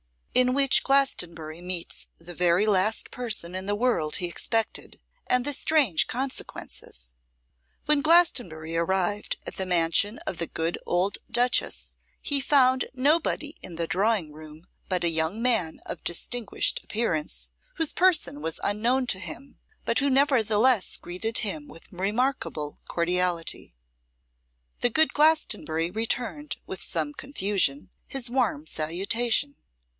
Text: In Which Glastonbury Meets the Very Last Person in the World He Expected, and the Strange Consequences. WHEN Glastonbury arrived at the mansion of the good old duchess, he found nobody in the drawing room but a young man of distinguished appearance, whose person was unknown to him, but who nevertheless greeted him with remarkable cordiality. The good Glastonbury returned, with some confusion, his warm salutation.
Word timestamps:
In 0.33 0.53
Which 0.53 0.81
Glastonbury 0.83 1.61
Meets 1.61 2.07
the 2.17 2.33
Very 2.33 2.65
Last 2.65 3.11
Person 3.11 3.53
in 3.53 3.67
the 3.67 3.75
World 3.75 4.15
He 4.15 4.27
Expected, 4.27 4.99
and 5.27 5.45
the 5.45 5.53
Strange 5.53 6.07
Consequences. 6.07 7.13
WHEN 7.85 8.01
Glastonbury 8.01 8.75
arrived 8.77 9.35
at 9.45 9.57
the 9.57 9.65
mansion 9.65 10.17
of 10.25 10.37
the 10.37 10.47
good 10.47 10.79
old 10.87 11.17
duchess, 11.29 11.97
he 12.19 12.41
found 12.41 12.85
nobody 12.93 13.55
in 13.61 13.75
the 13.75 13.85
drawing 13.85 14.31
room 14.31 14.65
but 14.89 15.03
a 15.03 15.09
young 15.09 15.39
man 15.41 15.81
of 15.85 16.03
distinguished 16.03 16.79
appearance, 16.83 17.51
whose 17.75 17.91
person 17.91 18.41
was 18.41 18.59
unknown 18.63 19.05
to 19.07 19.19
him, 19.19 19.59
but 19.85 19.99
who 19.99 20.09
nevertheless 20.09 20.97
greeted 20.97 21.39
him 21.39 21.67
with 21.67 21.91
remarkable 21.91 22.79
cordiality. 22.87 23.75
The 24.79 24.89
good 24.89 25.13
Glastonbury 25.13 25.91
returned, 25.91 26.55
with 26.65 26.81
some 26.81 27.13
confusion, 27.13 27.91
his 28.07 28.29
warm 28.31 28.65
salutation. 28.65 29.57